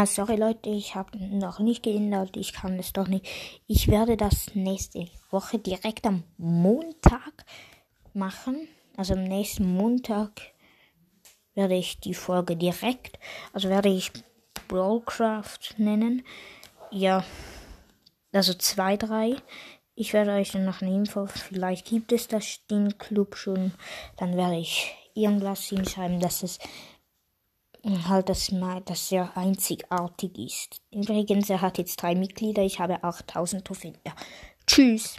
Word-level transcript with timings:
Ah, 0.00 0.06
sorry 0.06 0.36
Leute, 0.36 0.70
ich 0.70 0.94
habe 0.94 1.18
noch 1.18 1.58
nicht 1.58 1.82
geändert. 1.82 2.36
Ich 2.36 2.52
kann 2.52 2.78
es 2.78 2.92
doch 2.92 3.08
nicht. 3.08 3.26
Ich 3.66 3.88
werde 3.88 4.16
das 4.16 4.54
nächste 4.54 5.08
Woche 5.28 5.58
direkt 5.58 6.06
am 6.06 6.22
Montag 6.36 7.44
machen. 8.14 8.68
Also 8.96 9.14
am 9.14 9.24
nächsten 9.24 9.74
Montag 9.74 10.40
werde 11.54 11.74
ich 11.74 11.98
die 11.98 12.14
Folge 12.14 12.54
direkt, 12.56 13.18
also 13.52 13.70
werde 13.70 13.88
ich 13.88 14.12
Brawlcraft 14.68 15.74
nennen. 15.78 16.22
Ja, 16.92 17.24
also 18.32 18.54
zwei, 18.54 18.96
drei. 18.96 19.34
Ich 19.96 20.12
werde 20.12 20.30
euch 20.30 20.52
dann 20.52 20.64
noch 20.64 20.80
eine 20.80 20.94
Info, 20.94 21.26
vielleicht 21.26 21.86
gibt 21.86 22.12
es 22.12 22.28
das 22.28 22.64
den 22.70 22.98
Club 22.98 23.34
schon. 23.34 23.72
Dann 24.16 24.36
werde 24.36 24.58
ich 24.58 24.94
irgendwas 25.14 25.64
hinschreiben, 25.64 26.20
dass 26.20 26.44
es 26.44 26.60
halt 28.08 28.28
das 28.28 28.50
mal, 28.50 28.80
das 28.82 29.08
sehr 29.08 29.36
einzigartig 29.36 30.38
ist. 30.38 30.80
Übrigens, 30.92 31.50
er 31.50 31.60
hat 31.60 31.78
jetzt 31.78 32.02
drei 32.02 32.14
Mitglieder, 32.14 32.62
ich 32.62 32.80
habe 32.80 33.02
8000 33.02 33.64
Trophäen. 33.64 33.98
Ja. 34.06 34.12
Tschüss. 34.66 35.16